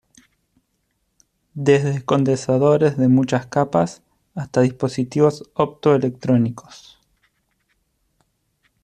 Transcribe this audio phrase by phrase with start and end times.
[1.53, 4.01] Desde condensadores de muchas capas
[4.33, 6.97] hasta dispositivos opto-electrónicos.